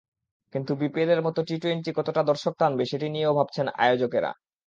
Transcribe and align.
কিন্তু 0.53 0.71
বিপিএলের 0.81 1.21
মতো 1.21 1.39
টি-টোয়েন্টি 1.47 1.91
কতটা 1.97 2.21
দর্শক 2.23 2.53
টানবে, 2.59 2.83
সেটি 2.85 3.07
নিয়ে 3.09 3.29
ভাবছেন 3.37 3.65
আয়োজকেরাও। 3.81 4.35